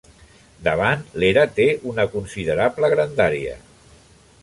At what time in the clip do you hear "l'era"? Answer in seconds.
1.25-1.43